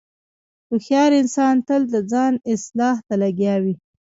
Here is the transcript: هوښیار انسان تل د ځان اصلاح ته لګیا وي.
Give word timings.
هوښیار 0.69 1.11
انسان 1.21 1.55
تل 1.67 1.81
د 1.93 1.95
ځان 2.11 2.33
اصلاح 2.53 2.97
ته 3.07 3.13
لګیا 3.23 3.55
وي. 3.63 3.75